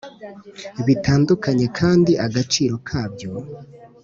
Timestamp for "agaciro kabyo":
2.25-3.29